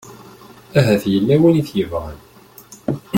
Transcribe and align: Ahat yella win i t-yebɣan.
Ahat 0.79 1.03
yella 1.13 1.35
win 1.41 1.59
i 1.61 1.63
t-yebɣan. 1.67 2.19